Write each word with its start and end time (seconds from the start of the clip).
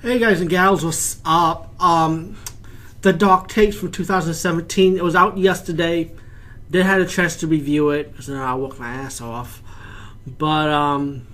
Hey 0.00 0.20
guys 0.20 0.40
and 0.40 0.48
gals, 0.48 0.84
what's 0.84 1.20
up? 1.24 1.74
Um, 1.82 2.36
the 3.02 3.12
Dark 3.12 3.48
Tapes 3.48 3.74
from 3.74 3.90
2017. 3.90 4.96
It 4.96 5.02
was 5.02 5.16
out 5.16 5.36
yesterday. 5.36 6.12
Didn't 6.70 6.86
have 6.86 7.00
a 7.00 7.04
chance 7.04 7.34
to 7.38 7.48
review 7.48 7.90
it 7.90 8.12
because 8.12 8.30
I 8.30 8.54
worked 8.54 8.78
my 8.78 8.86
ass 8.86 9.20
off. 9.20 9.60
But 10.24 10.70
um, 10.70 11.26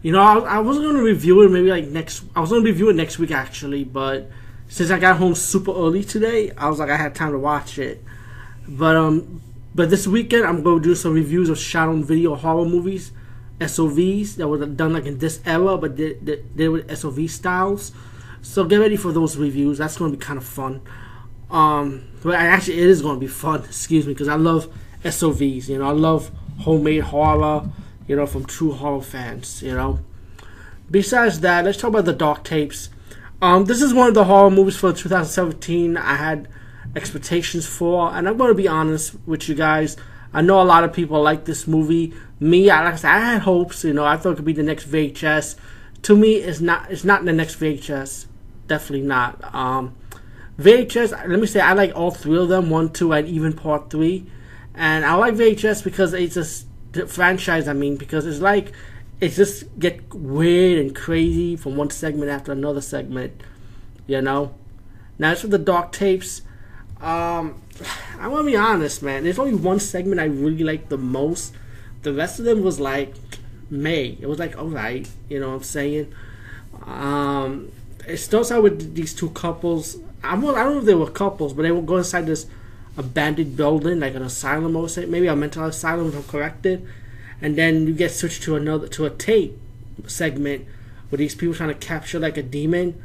you 0.00 0.10
know, 0.10 0.20
I, 0.20 0.56
I 0.56 0.58
was 0.60 0.78
gonna 0.78 1.02
review 1.02 1.42
it 1.42 1.50
maybe 1.50 1.68
like 1.68 1.84
next. 1.88 2.24
I 2.34 2.40
was 2.40 2.48
gonna 2.48 2.64
review 2.64 2.88
it 2.88 2.96
next 2.96 3.18
week 3.18 3.30
actually, 3.30 3.84
but 3.84 4.30
since 4.68 4.90
I 4.90 4.98
got 4.98 5.18
home 5.18 5.34
super 5.34 5.72
early 5.72 6.02
today, 6.02 6.52
I 6.52 6.70
was 6.70 6.78
like 6.78 6.88
I 6.88 6.96
had 6.96 7.14
time 7.14 7.32
to 7.32 7.38
watch 7.38 7.78
it. 7.78 8.02
But 8.66 8.96
um, 8.96 9.42
but 9.74 9.90
this 9.90 10.06
weekend 10.06 10.46
I'm 10.46 10.62
gonna 10.62 10.80
do 10.80 10.94
some 10.94 11.12
reviews 11.12 11.50
of 11.50 11.58
shot 11.58 11.90
on 11.90 12.02
video 12.02 12.36
horror 12.36 12.64
movies 12.64 13.12
SOVs 13.60 14.36
that 14.36 14.48
were 14.48 14.64
done 14.66 14.92
like 14.92 15.06
in 15.06 15.18
this 15.18 15.40
era, 15.46 15.76
but 15.78 15.96
they, 15.96 16.14
they, 16.14 16.42
they 16.54 16.68
were 16.68 16.84
SOV 16.94 17.30
styles. 17.30 17.92
So 18.42 18.64
get 18.64 18.76
ready 18.76 18.96
for 18.96 19.12
those 19.12 19.36
reviews. 19.36 19.78
That's 19.78 19.96
going 19.96 20.12
to 20.12 20.16
be 20.16 20.24
kind 20.24 20.36
of 20.36 20.44
fun. 20.44 20.82
Um, 21.50 22.08
but 22.22 22.34
actually, 22.34 22.78
it 22.78 22.86
is 22.86 23.02
going 23.02 23.16
to 23.16 23.20
be 23.20 23.26
fun. 23.26 23.60
Excuse 23.64 24.06
me, 24.06 24.12
because 24.12 24.28
I 24.28 24.36
love 24.36 24.72
SOVs. 25.04 25.68
You 25.68 25.78
know, 25.78 25.88
I 25.88 25.92
love 25.92 26.30
homemade 26.60 27.04
horror. 27.04 27.68
You 28.06 28.14
know, 28.14 28.26
from 28.26 28.44
true 28.44 28.72
horror 28.72 29.02
fans. 29.02 29.62
You 29.62 29.74
know. 29.74 30.00
Besides 30.90 31.40
that, 31.40 31.64
let's 31.64 31.78
talk 31.78 31.88
about 31.88 32.04
the 32.04 32.12
Dark 32.12 32.44
Tapes. 32.44 32.90
Um, 33.42 33.64
this 33.64 33.82
is 33.82 33.92
one 33.92 34.08
of 34.08 34.14
the 34.14 34.24
horror 34.24 34.50
movies 34.50 34.76
for 34.76 34.92
2017 34.92 35.96
I 35.96 36.14
had 36.14 36.48
expectations 36.94 37.66
for, 37.66 38.10
and 38.12 38.28
I'm 38.28 38.36
going 38.36 38.50
to 38.50 38.54
be 38.54 38.68
honest 38.68 39.16
with 39.26 39.48
you 39.48 39.54
guys. 39.54 39.96
I 40.36 40.42
know 40.42 40.60
a 40.60 40.64
lot 40.64 40.84
of 40.84 40.92
people 40.92 41.22
like 41.22 41.46
this 41.46 41.66
movie. 41.66 42.12
Me, 42.40 42.68
I, 42.68 42.84
like 42.84 42.92
I 42.92 42.96
said, 42.96 43.10
I 43.10 43.18
had 43.20 43.40
hopes. 43.40 43.82
You 43.84 43.94
know, 43.94 44.04
I 44.04 44.18
thought 44.18 44.32
it 44.32 44.36
could 44.36 44.44
be 44.44 44.52
the 44.52 44.62
next 44.62 44.86
VHS. 44.86 45.56
To 46.02 46.14
me, 46.14 46.34
it's 46.34 46.60
not. 46.60 46.90
It's 46.90 47.04
not 47.04 47.24
the 47.24 47.32
next 47.32 47.58
VHS. 47.58 48.26
Definitely 48.66 49.06
not. 49.06 49.54
Um, 49.54 49.96
VHS. 50.58 51.26
Let 51.26 51.40
me 51.40 51.46
say, 51.46 51.60
I 51.60 51.72
like 51.72 51.96
all 51.96 52.10
three 52.10 52.36
of 52.36 52.50
them. 52.50 52.68
One, 52.68 52.92
two, 52.92 53.14
and 53.14 53.26
even 53.26 53.54
part 53.54 53.88
three. 53.88 54.26
And 54.74 55.06
I 55.06 55.14
like 55.14 55.32
VHS 55.32 55.82
because 55.82 56.12
it's 56.12 56.36
a 56.36 57.06
franchise. 57.06 57.66
I 57.66 57.72
mean, 57.72 57.96
because 57.96 58.26
it's 58.26 58.40
like 58.40 58.72
it 59.22 59.30
just 59.30 59.64
get 59.78 60.12
weird 60.12 60.84
and 60.84 60.94
crazy 60.94 61.56
from 61.56 61.76
one 61.76 61.88
segment 61.88 62.30
after 62.30 62.52
another 62.52 62.82
segment. 62.82 63.42
You 64.06 64.20
know. 64.20 64.54
Now 65.18 65.30
as 65.30 65.40
for 65.40 65.46
the 65.46 65.56
dark 65.56 65.92
tapes, 65.92 66.42
um, 67.00 67.60
I 68.18 68.28
want 68.28 68.46
to 68.46 68.50
be 68.50 68.56
honest, 68.56 69.02
man. 69.02 69.24
There's 69.24 69.38
only 69.38 69.54
one 69.54 69.80
segment 69.80 70.20
I 70.20 70.24
really 70.24 70.64
like 70.64 70.88
the 70.88 70.98
most. 70.98 71.54
The 72.02 72.12
rest 72.12 72.38
of 72.38 72.44
them 72.44 72.62
was 72.62 72.80
like 72.80 73.14
May. 73.70 74.16
It 74.20 74.26
was 74.26 74.38
like 74.38 74.56
alright, 74.56 75.08
you 75.28 75.40
know 75.40 75.50
what 75.50 75.56
I'm 75.56 75.62
saying. 75.62 76.14
Um, 76.84 77.72
it 78.06 78.18
starts 78.18 78.50
out 78.50 78.62
with 78.62 78.94
these 78.94 79.12
two 79.14 79.30
couples. 79.30 79.98
I'm, 80.22 80.44
I 80.46 80.64
don't 80.64 80.72
know 80.72 80.78
if 80.78 80.84
they 80.84 80.94
were 80.94 81.10
couples, 81.10 81.52
but 81.52 81.62
they 81.62 81.70
will 81.70 81.82
go 81.82 81.96
inside 81.96 82.26
this 82.26 82.46
abandoned 82.96 83.56
building, 83.56 84.00
like 84.00 84.14
an 84.14 84.22
asylum 84.22 84.76
or 84.76 84.88
something, 84.88 85.10
maybe 85.10 85.26
a 85.26 85.36
mental 85.36 85.64
asylum, 85.64 86.08
if 86.08 86.16
I'm 86.16 86.22
corrected. 86.24 86.86
And 87.42 87.56
then 87.56 87.86
you 87.86 87.94
get 87.94 88.12
switched 88.12 88.42
to 88.44 88.56
another 88.56 88.88
to 88.88 89.04
a 89.04 89.10
tape 89.10 89.58
segment 90.06 90.66
where 91.08 91.18
these 91.18 91.34
people 91.34 91.54
trying 91.54 91.68
to 91.68 91.74
capture 91.74 92.18
like 92.18 92.36
a 92.36 92.42
demon 92.42 93.02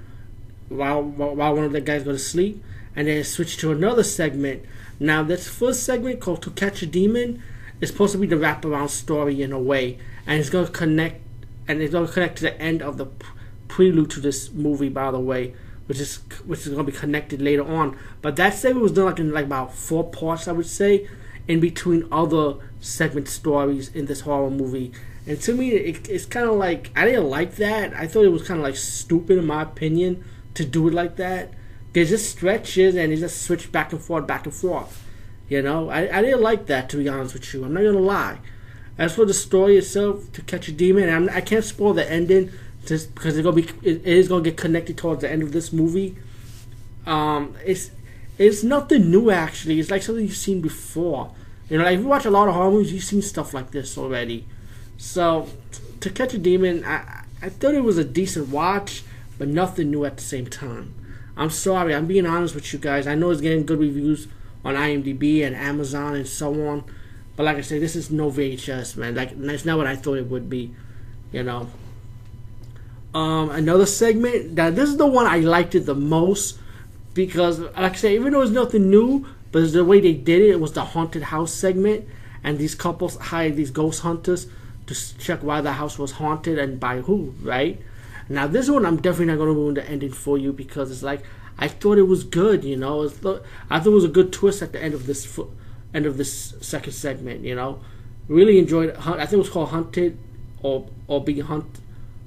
while 0.69 1.01
while 1.03 1.55
one 1.55 1.65
of 1.65 1.73
the 1.73 1.81
guys 1.81 2.03
go 2.03 2.13
to 2.13 2.19
sleep 2.19 2.63
and 2.95 3.07
then 3.07 3.23
switch 3.23 3.57
to 3.57 3.71
another 3.71 4.03
segment. 4.03 4.65
Now, 4.99 5.23
this 5.23 5.47
first 5.47 5.83
segment 5.83 6.19
called 6.19 6.41
To 6.43 6.51
Catch 6.51 6.81
a 6.83 6.85
Demon 6.85 7.41
is 7.79 7.89
supposed 7.89 8.13
to 8.13 8.19
be 8.19 8.27
the 8.27 8.35
wraparound 8.35 8.89
story 8.89 9.41
in 9.41 9.51
a 9.51 9.59
way, 9.59 9.97
and 10.27 10.39
it's 10.39 10.49
going 10.49 10.65
to 10.65 10.71
connect, 10.71 11.21
and 11.67 11.81
it's 11.81 11.91
going 11.91 12.07
to 12.07 12.13
connect 12.13 12.37
to 12.37 12.43
the 12.43 12.61
end 12.61 12.81
of 12.81 12.97
the 12.97 13.07
prelude 13.67 14.11
to 14.11 14.19
this 14.19 14.51
movie, 14.51 14.89
by 14.89 15.09
the 15.11 15.19
way, 15.19 15.55
which 15.87 15.99
is 15.99 16.17
which 16.45 16.61
is 16.61 16.69
going 16.69 16.85
to 16.85 16.91
be 16.91 16.97
connected 16.97 17.41
later 17.41 17.63
on. 17.63 17.97
But 18.21 18.35
that 18.35 18.53
segment 18.53 18.83
was 18.83 18.91
done 18.91 19.05
like 19.05 19.19
in 19.19 19.31
like 19.31 19.45
about 19.45 19.73
four 19.73 20.09
parts, 20.09 20.47
I 20.47 20.51
would 20.51 20.67
say, 20.67 21.07
in 21.47 21.59
between 21.59 22.07
other 22.11 22.55
segment 22.79 23.27
stories 23.27 23.89
in 23.95 24.05
this 24.05 24.21
horror 24.21 24.51
movie. 24.51 24.91
And 25.25 25.39
to 25.41 25.53
me, 25.53 25.71
it, 25.71 26.09
it's 26.09 26.25
kind 26.25 26.47
of 26.47 26.55
like 26.55 26.91
I 26.95 27.05
didn't 27.05 27.29
like 27.29 27.55
that. 27.55 27.93
I 27.95 28.07
thought 28.07 28.25
it 28.25 28.31
was 28.31 28.47
kind 28.47 28.59
of 28.59 28.63
like 28.63 28.75
stupid, 28.75 29.37
in 29.39 29.45
my 29.47 29.63
opinion, 29.63 30.23
to 30.53 30.65
do 30.65 30.87
it 30.87 30.93
like 30.93 31.15
that 31.15 31.53
there's 31.93 32.09
just 32.09 32.29
stretches 32.29 32.95
and 32.95 33.11
they 33.11 33.17
just 33.17 33.41
switch 33.41 33.71
back 33.71 33.91
and 33.91 34.01
forth, 34.01 34.27
back 34.27 34.45
and 34.45 34.53
forth. 34.53 35.05
You 35.49 35.61
know, 35.61 35.89
I, 35.89 36.17
I 36.17 36.21
didn't 36.21 36.41
like 36.41 36.67
that 36.67 36.89
to 36.89 36.97
be 36.97 37.09
honest 37.09 37.33
with 37.33 37.53
you. 37.53 37.65
I'm 37.65 37.73
not 37.73 37.83
gonna 37.83 37.99
lie. 37.99 38.39
As 38.97 39.15
for 39.15 39.25
the 39.25 39.33
story 39.33 39.77
itself, 39.77 40.31
to 40.33 40.41
catch 40.41 40.67
a 40.67 40.71
demon, 40.71 41.09
I'm, 41.09 41.29
I 41.29 41.41
can 41.41 41.57
not 41.57 41.63
spoil 41.65 41.93
the 41.93 42.09
ending 42.09 42.51
just 42.85 43.13
because 43.13 43.37
it's 43.37 43.43
gonna 43.43 43.55
be 43.55 43.67
it 43.83 44.05
is 44.05 44.27
gonna 44.27 44.43
get 44.43 44.57
connected 44.57 44.97
towards 44.97 45.21
the 45.21 45.29
end 45.29 45.43
of 45.43 45.51
this 45.51 45.73
movie. 45.73 46.15
Um, 47.05 47.55
it's 47.65 47.91
it's 48.37 48.63
nothing 48.63 49.11
new 49.11 49.29
actually. 49.29 49.79
It's 49.79 49.91
like 49.91 50.03
something 50.03 50.23
you've 50.23 50.35
seen 50.37 50.61
before. 50.61 51.31
You 51.69 51.77
know, 51.77 51.83
like 51.83 51.95
if 51.95 52.01
you 52.01 52.07
watch 52.07 52.25
a 52.25 52.31
lot 52.31 52.47
of 52.47 52.53
horror 52.53 52.71
movies, 52.71 52.93
you've 52.93 53.03
seen 53.03 53.21
stuff 53.21 53.53
like 53.53 53.71
this 53.71 53.97
already. 53.97 54.45
So, 54.97 55.49
to 55.99 56.09
catch 56.09 56.33
a 56.33 56.37
demon, 56.37 56.85
I 56.85 57.23
I 57.41 57.49
thought 57.49 57.73
it 57.73 57.83
was 57.83 57.97
a 57.97 58.03
decent 58.03 58.49
watch, 58.49 59.03
but 59.37 59.47
nothing 59.47 59.91
new 59.91 60.05
at 60.05 60.17
the 60.17 60.23
same 60.23 60.47
time. 60.47 60.93
I'm 61.37 61.49
sorry, 61.49 61.95
I'm 61.95 62.07
being 62.07 62.25
honest 62.25 62.55
with 62.55 62.71
you 62.73 62.79
guys. 62.79 63.07
I 63.07 63.15
know 63.15 63.29
it's 63.29 63.41
getting 63.41 63.65
good 63.65 63.79
reviews 63.79 64.27
on 64.63 64.75
IMDb 64.75 65.45
and 65.45 65.55
Amazon 65.55 66.15
and 66.15 66.27
so 66.27 66.67
on. 66.67 66.83
But 67.35 67.43
like 67.43 67.57
I 67.57 67.61
said, 67.61 67.81
this 67.81 67.95
is 67.95 68.11
no 68.11 68.29
VHS, 68.29 68.97
man. 68.97 69.15
Like 69.15 69.39
that's 69.39 69.65
not 69.65 69.77
what 69.77 69.87
I 69.87 69.95
thought 69.95 70.17
it 70.17 70.27
would 70.27 70.49
be, 70.49 70.73
you 71.31 71.43
know. 71.43 71.69
Um, 73.13 73.49
another 73.49 73.85
segment 73.85 74.55
that 74.55 74.75
this 74.75 74.89
is 74.89 74.97
the 74.97 75.07
one 75.07 75.25
I 75.25 75.39
liked 75.39 75.75
it 75.75 75.85
the 75.85 75.95
most 75.95 76.59
because, 77.13 77.59
like 77.59 77.93
I 77.93 77.95
said, 77.95 78.11
even 78.13 78.33
though 78.33 78.41
it's 78.41 78.51
nothing 78.51 78.89
new, 78.89 79.25
but 79.51 79.71
the 79.71 79.83
way 79.83 79.99
they 79.99 80.13
did 80.13 80.41
it, 80.41 80.51
it 80.51 80.59
was 80.59 80.73
the 80.73 80.85
haunted 80.85 81.23
house 81.23 81.53
segment, 81.53 82.07
and 82.43 82.57
these 82.57 82.73
couples 82.73 83.17
hired 83.17 83.57
these 83.57 83.71
ghost 83.71 84.01
hunters 84.01 84.47
to 84.87 85.17
check 85.17 85.43
why 85.43 85.61
the 85.61 85.73
house 85.73 85.97
was 85.97 86.13
haunted 86.13 86.57
and 86.57 86.79
by 86.79 87.01
who, 87.01 87.33
right? 87.41 87.81
Now 88.31 88.47
this 88.47 88.69
one 88.69 88.85
I'm 88.85 88.97
definitely 88.97 89.25
not 89.27 89.37
gonna 89.37 89.53
ruin 89.53 89.73
the 89.75 89.87
ending 89.87 90.11
for 90.11 90.37
you 90.37 90.53
because 90.53 90.91
it's 90.91 91.03
like 91.03 91.23
I 91.57 91.67
thought 91.67 91.97
it 91.97 92.07
was 92.07 92.23
good, 92.23 92.63
you 92.63 92.75
know. 92.77 93.05
I 93.05 93.09
thought 93.79 93.85
it 93.85 93.89
was 93.89 94.05
a 94.05 94.09
good 94.09 94.33
twist 94.33 94.61
at 94.61 94.71
the 94.71 94.81
end 94.81 94.93
of 94.93 95.05
this 95.05 95.39
end 95.93 96.05
of 96.05 96.17
this 96.17 96.55
second 96.61 96.93
segment, 96.93 97.41
you 97.41 97.55
know. 97.55 97.81
Really 98.27 98.57
enjoyed 98.57 98.89
it. 98.89 99.07
I 99.07 99.25
think 99.25 99.33
it 99.33 99.37
was 99.37 99.49
called 99.49 99.69
Hunted 99.69 100.17
or 100.61 100.87
or 101.07 101.23
Be 101.23 101.39
Hunt 101.41 101.79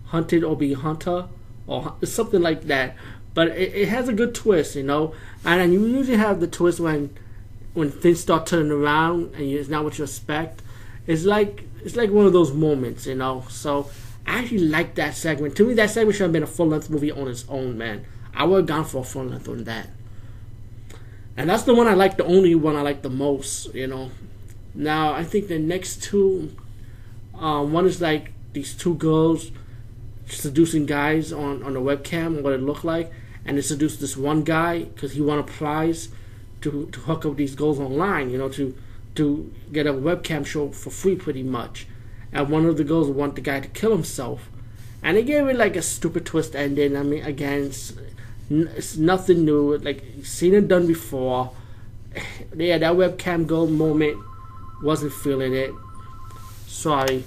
Hunted 0.07 0.45
or 0.45 0.57
Be 0.57 0.75
Hunter 0.75 1.29
or 1.67 1.95
something 2.05 2.43
like 2.43 2.63
that. 2.65 2.97
But 3.33 3.49
it, 3.49 3.75
it 3.75 3.89
has 3.89 4.09
a 4.09 4.13
good 4.13 4.35
twist, 4.35 4.77
you 4.77 4.85
know. 4.85 5.15
And, 5.45 5.61
and 5.61 5.73
you 5.73 5.85
usually 5.87 6.17
have 6.17 6.41
the 6.41 6.47
twist 6.47 6.79
when 6.79 7.17
when 7.73 7.91
things 7.91 8.21
start 8.21 8.47
turning 8.47 8.71
around 8.71 9.35
and 9.35 9.43
it's 9.43 9.69
not 9.69 9.83
what 9.85 9.99
you 9.99 10.05
expect. 10.05 10.63
It's 11.07 11.25
like 11.25 11.65
it's 11.85 11.97
like 11.97 12.11
one 12.11 12.27
of 12.27 12.33
those 12.33 12.53
moments, 12.53 13.07
you 13.07 13.15
know. 13.15 13.45
So 13.49 13.91
I 14.27 14.39
actually 14.39 14.61
like 14.61 14.95
that 14.95 15.15
segment. 15.15 15.57
To 15.57 15.67
me, 15.67 15.75
that 15.75 15.91
segment 15.91 16.17
should 16.17 16.25
have 16.25 16.33
been 16.33 16.43
a 16.43 16.47
full 16.47 16.69
length 16.69 16.89
movie 16.89 17.13
on 17.13 17.29
its 17.29 17.45
own, 17.49 17.77
man. 17.77 18.05
I 18.35 18.45
would 18.45 18.59
have 18.59 18.67
gone 18.67 18.85
for 18.85 18.99
a 18.99 19.05
full 19.05 19.25
length 19.25 19.49
on 19.49 19.65
that. 19.65 19.91
And 21.37 21.51
that's 21.51 21.65
the 21.65 21.75
one 21.75 21.87
I 21.87 21.95
like, 21.95 22.17
the 22.17 22.25
only 22.25 22.55
one 22.55 22.77
I 22.77 22.83
like 22.83 23.03
the 23.03 23.11
most, 23.11 23.75
you 23.75 23.87
know. 23.87 24.11
Now, 24.75 25.13
I 25.13 25.25
think 25.25 25.49
the 25.49 25.59
next 25.59 26.03
two, 26.03 26.57
uh, 27.39 27.63
one 27.65 27.87
is 27.87 28.01
like 28.01 28.33
these 28.53 28.75
two 28.75 28.95
girls 28.95 29.51
seducing 30.27 30.87
guys 30.87 31.33
on, 31.33 31.63
on 31.63 31.75
the 31.75 31.81
webcam, 31.81 32.43
what 32.43 32.53
it 32.53 32.63
looked 32.63 32.85
like. 32.85 33.13
And 33.45 33.59
they 33.59 33.63
seduced 33.63 34.01
this 34.01 34.17
one 34.17 34.43
guy 34.43 34.85
because 34.85 35.13
he 35.13 35.21
won 35.21 35.39
a 35.39 35.43
prize 35.43 36.09
to, 36.63 36.89
to 36.93 37.01
hook 37.01 37.27
up 37.27 37.37
these 37.37 37.55
girls 37.55 37.79
online, 37.79 38.31
you 38.31 38.39
know, 38.39 38.49
to, 38.51 38.75
to 39.17 39.53
get 39.71 39.87
a 39.87 39.93
webcam 39.93 40.47
show 40.47 40.71
for 40.71 40.91
free 40.91 41.15
pretty 41.15 41.43
much 41.43 41.87
and 42.35 42.51
one 42.51 42.67
of 42.67 42.77
the 42.77 42.85
girls 42.85 43.09
want 43.09 43.37
the 43.37 43.41
guy 43.41 43.61
to 43.61 43.69
kill 43.69 43.93
himself. 43.93 44.51
And 45.03 45.17
they 45.17 45.23
gave 45.23 45.47
it 45.47 45.57
like 45.57 45.77
a 45.77 45.83
stupid 45.83 46.27
twist 46.27 46.57
ending. 46.57 46.97
I 46.97 47.03
mean, 47.03 47.25
again, 47.25 47.65
it's, 47.65 47.93
it's 48.51 48.97
nothing 48.97 49.45
new. 49.45 49.79
Like 49.79 50.03
seen 50.25 50.55
it 50.55 50.69
done 50.69 50.87
before. 50.87 51.53
Yeah, 52.57 52.79
that 52.79 52.93
webcam 52.93 53.49
girl 53.49 53.67
moment 53.67 54.17
wasn't 54.81 55.13
feeling 55.13 55.55
it. 55.55 55.73
Sorry, 56.69 57.25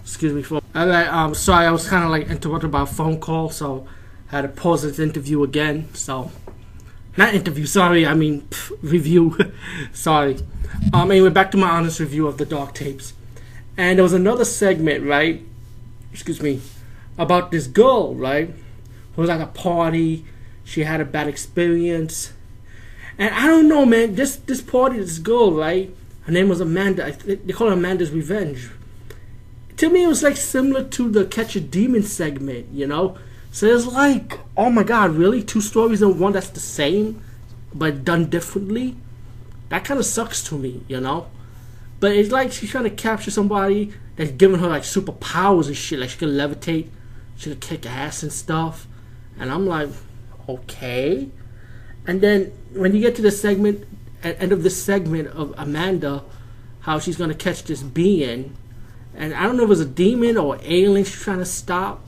excuse 0.00 0.32
me 0.32 0.42
for. 0.42 0.62
Alright, 0.74 1.08
um, 1.08 1.34
sorry, 1.34 1.66
I 1.66 1.70
was 1.70 1.86
kind 1.86 2.04
of 2.04 2.10
like 2.10 2.30
interrupted 2.30 2.70
by 2.70 2.82
a 2.82 2.86
phone 2.86 3.20
call, 3.20 3.50
so 3.50 3.86
I 4.30 4.36
had 4.36 4.42
to 4.42 4.48
pause 4.48 4.82
this 4.82 4.98
interview 4.98 5.42
again. 5.42 5.92
So, 5.92 6.30
not 7.18 7.34
interview. 7.34 7.66
Sorry, 7.66 8.06
I 8.06 8.14
mean 8.14 8.42
pff, 8.42 8.72
review. 8.82 9.36
sorry. 9.92 10.38
Um, 10.94 11.10
anyway, 11.10 11.28
back 11.28 11.50
to 11.50 11.58
my 11.58 11.68
honest 11.68 12.00
review 12.00 12.26
of 12.26 12.38
the 12.38 12.46
Dark 12.46 12.72
Tapes. 12.72 13.12
And 13.76 13.98
there 13.98 14.02
was 14.02 14.12
another 14.12 14.44
segment, 14.44 15.04
right? 15.04 15.42
Excuse 16.12 16.42
me, 16.42 16.60
about 17.18 17.50
this 17.50 17.66
girl, 17.66 18.14
right? 18.14 18.50
Who 19.14 19.22
was 19.22 19.30
at 19.30 19.40
a 19.40 19.46
party. 19.46 20.24
She 20.64 20.84
had 20.84 21.00
a 21.00 21.04
bad 21.04 21.28
experience. 21.28 22.32
And 23.18 23.34
I 23.34 23.46
don't 23.46 23.68
know, 23.68 23.84
man. 23.84 24.14
This 24.14 24.36
this 24.36 24.60
party, 24.60 24.98
this 24.98 25.18
girl, 25.18 25.52
right? 25.52 25.94
Her 26.22 26.32
name 26.32 26.48
was 26.48 26.60
Amanda. 26.60 27.12
They 27.12 27.52
call 27.52 27.68
her 27.68 27.74
Amanda's 27.74 28.10
Revenge. 28.10 28.70
To 29.76 29.90
me, 29.90 30.04
it 30.04 30.08
was 30.08 30.22
like 30.22 30.36
similar 30.36 30.84
to 30.84 31.10
the 31.10 31.24
Catch 31.24 31.56
a 31.56 31.60
Demon 31.60 32.04
segment, 32.04 32.68
you 32.72 32.86
know? 32.86 33.16
So 33.50 33.66
it's 33.66 33.86
like, 33.86 34.38
oh 34.56 34.70
my 34.70 34.82
god, 34.82 35.10
really? 35.10 35.42
Two 35.42 35.60
stories 35.60 36.00
in 36.00 36.18
one 36.18 36.32
that's 36.32 36.48
the 36.48 36.60
same, 36.60 37.22
but 37.74 38.04
done 38.04 38.30
differently? 38.30 38.96
That 39.70 39.84
kind 39.84 39.98
of 39.98 40.06
sucks 40.06 40.42
to 40.44 40.56
me, 40.56 40.82
you 40.86 41.00
know? 41.00 41.26
But 42.02 42.16
it's 42.16 42.32
like 42.32 42.50
she's 42.50 42.68
trying 42.68 42.82
to 42.82 42.90
capture 42.90 43.30
somebody 43.30 43.92
that's 44.16 44.32
giving 44.32 44.58
her 44.58 44.66
like 44.66 44.82
superpowers 44.82 45.68
and 45.68 45.76
shit. 45.76 46.00
Like 46.00 46.10
she 46.10 46.18
can 46.18 46.30
levitate, 46.30 46.88
she 47.36 47.50
can 47.50 47.60
kick 47.60 47.86
ass 47.86 48.24
and 48.24 48.32
stuff. 48.32 48.88
And 49.38 49.52
I'm 49.52 49.68
like, 49.68 49.88
okay. 50.48 51.28
And 52.04 52.20
then 52.20 52.46
when 52.72 52.92
you 52.92 53.00
get 53.00 53.14
to 53.16 53.22
the 53.22 53.30
segment, 53.30 53.86
at 54.24 54.42
end 54.42 54.50
of 54.50 54.64
this 54.64 54.82
segment 54.82 55.28
of 55.28 55.54
Amanda, 55.56 56.24
how 56.80 56.98
she's 56.98 57.16
gonna 57.16 57.34
catch 57.34 57.62
this 57.62 57.84
being, 57.84 58.56
and 59.14 59.32
I 59.32 59.44
don't 59.44 59.56
know 59.56 59.62
if 59.62 59.68
it 59.68 59.78
was 59.78 59.80
a 59.80 59.86
demon 59.86 60.36
or 60.36 60.58
alien 60.64 61.04
she's 61.04 61.22
trying 61.22 61.38
to 61.38 61.44
stop. 61.44 62.04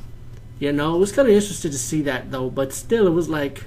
You 0.59 0.73
know, 0.73 0.97
it 0.97 0.99
was 0.99 1.13
kind 1.13 1.29
of 1.29 1.35
interesting 1.35 1.71
to 1.71 1.79
see 1.79 2.03
that 2.03 2.33
though, 2.33 2.51
but 2.51 2.73
still, 2.73 3.07
it 3.07 3.13
was 3.13 3.29
like, 3.29 3.63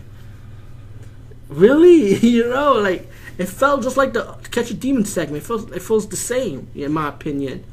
really, 1.50 2.16
you 2.28 2.50
know, 2.50 2.74
like 2.74 3.10
it 3.38 3.48
felt 3.48 3.84
just 3.84 3.98
like 3.98 4.14
the 4.14 4.36
Catch 4.52 4.72
a 4.72 4.74
Demon 4.74 5.06
segment. 5.06 5.44
It 5.44 5.48
feels, 5.48 5.72
it 5.72 5.82
feels 5.82 6.08
the 6.08 6.18
same, 6.18 6.70
in 6.74 6.92
my 6.94 7.10
opinion. 7.10 7.64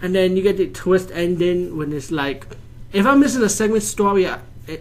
And 0.00 0.14
then 0.14 0.36
you 0.36 0.42
get 0.42 0.56
the 0.56 0.66
twist 0.66 1.10
ending 1.12 1.76
when 1.76 1.92
it's 1.92 2.10
like, 2.10 2.46
if 2.92 3.06
I'm 3.06 3.20
missing 3.20 3.42
a 3.42 3.48
segment 3.48 3.84
story, 3.84 4.26
I, 4.26 4.40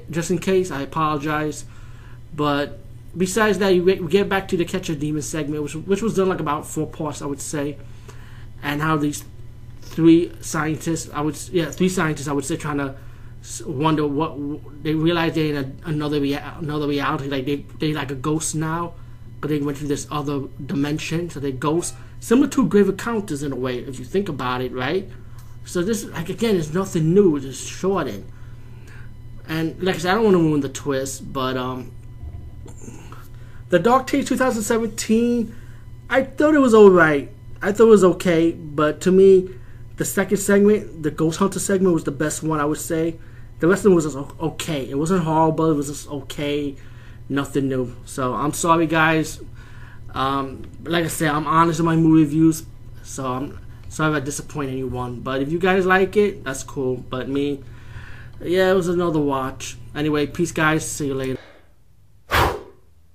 just 0.10 0.32
in 0.32 0.40
case, 0.40 0.72
I 0.72 0.82
apologize. 0.82 1.66
But 2.36 2.80
besides 3.16 3.60
that, 3.60 3.70
you 3.70 3.86
get, 3.86 4.02
we 4.02 4.10
get 4.10 4.28
back 4.28 4.48
to 4.50 4.58
the 4.58 4.66
Catch 4.66 4.90
a 4.90 4.96
Demon 4.96 5.22
segment, 5.22 5.62
which, 5.62 5.76
which 5.76 6.02
was 6.02 6.16
done 6.16 6.30
like 6.30 6.40
about 6.40 6.66
four 6.66 6.88
parts, 6.88 7.22
I 7.22 7.28
would 7.28 7.42
say, 7.42 7.78
and 8.64 8.82
how 8.82 8.98
these 8.98 9.24
three 9.82 10.32
scientists, 10.42 11.10
I 11.14 11.22
would 11.22 11.38
yeah, 11.52 11.70
three 11.70 11.90
scientists, 11.90 12.28
I 12.28 12.34
would 12.34 12.46
say, 12.46 12.58
trying 12.58 12.78
to 12.78 12.96
wonder 13.66 14.06
what 14.06 14.84
they 14.84 14.94
realize 14.94 15.34
they're 15.34 15.56
in 15.56 15.58
a, 15.58 15.90
another 15.90 16.22
rea- 16.22 16.44
another 16.58 16.88
reality, 16.88 17.28
like 17.28 17.46
they 17.46 17.58
they 17.80 17.94
like 17.94 18.12
a 18.12 18.16
ghost 18.16 18.56
now, 18.56 18.94
but 19.40 19.50
they 19.50 19.60
went 19.60 19.78
to 19.80 19.86
this 19.86 20.08
other 20.12 20.42
dimension, 20.64 21.30
so 21.30 21.40
they 21.40 21.52
ghosts, 21.52 21.96
similar 22.20 22.48
to 22.50 22.68
Grave 22.68 22.90
Encounters 22.90 23.42
in 23.42 23.52
a 23.52 23.56
way, 23.56 23.80
if 23.80 23.98
you 23.98 24.06
think 24.06 24.30
about 24.30 24.62
it, 24.62 24.72
right? 24.72 25.10
So 25.66 25.82
this, 25.82 26.06
like 26.06 26.30
again, 26.30 26.56
it's 26.56 26.74
nothing 26.74 27.14
new. 27.14 27.36
It's 27.36 27.46
just 27.46 27.68
shortened. 27.68 28.32
And 29.48 29.82
like 29.82 29.96
I 29.96 30.00
said, 30.00 30.12
I 30.12 30.14
don't 30.16 30.26
want 30.26 30.36
to 30.36 30.44
ruin 30.44 30.62
the 30.62 30.70
twist, 30.70 31.34
but 31.34 31.58
um, 31.58 31.92
the 33.70 33.80
Dark 33.80 34.08
Tape 34.08 34.26
2017, 34.26 35.56
I 36.10 36.24
thought 36.24 36.54
it 36.54 36.60
was 36.60 36.74
alright. 36.74 37.32
I 37.62 37.72
thought 37.72 37.88
it 37.88 37.90
was 37.90 38.04
okay, 38.04 38.52
but 38.52 39.02
to 39.02 39.12
me, 39.12 39.50
the 39.98 40.06
second 40.06 40.38
segment, 40.38 41.04
the 41.04 41.12
Ghost 41.12 41.40
Hunter 41.40 41.60
segment, 41.60 41.94
was 41.94 42.04
the 42.04 42.12
best 42.12 42.44
one. 42.44 42.60
I 42.60 42.66
would 42.66 42.80
say. 42.80 43.18
The 43.62 43.68
rest 43.68 43.86
of 43.86 43.92
it 43.92 43.96
was 43.96 44.06
just 44.06 44.18
okay. 44.18 44.90
It 44.90 44.96
wasn't 44.96 45.24
horrible. 45.24 45.70
It 45.70 45.76
was 45.76 45.88
just 45.88 46.10
okay. 46.10 46.76
Nothing 47.30 47.70
new. 47.70 47.96
So 48.06 48.34
I'm 48.34 48.54
sorry, 48.54 48.88
guys. 48.88 49.40
Um, 50.16 50.64
like 50.84 51.06
I 51.06 51.08
said, 51.08 51.30
I'm 51.30 51.46
honest 51.46 51.80
in 51.80 51.86
my 51.86 51.96
movie 51.96 52.24
reviews, 52.24 52.66
so 53.04 53.26
I'm 53.28 53.60
sorry 53.88 54.18
if 54.18 54.24
I 54.24 54.26
disappoint 54.26 54.72
anyone. 54.72 55.22
But 55.22 55.44
if 55.44 55.52
you 55.52 55.60
guys 55.60 55.86
like 55.86 56.18
it, 56.18 56.44
that's 56.44 56.64
cool. 56.64 56.98
But 56.98 57.30
me, 57.30 57.64
yeah, 58.42 58.72
it 58.72 58.74
was 58.74 58.88
another 58.88 59.20
watch. 59.20 59.78
Anyway, 59.96 60.26
peace, 60.26 60.52
guys. 60.52 60.90
See 60.90 61.08
you 61.08 61.14
later. 61.14 61.41